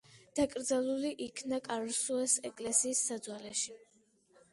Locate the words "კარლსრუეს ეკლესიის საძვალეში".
1.67-3.77